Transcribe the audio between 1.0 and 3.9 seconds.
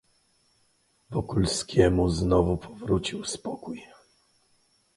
"Wokulskiemu znowu powrócił spokój."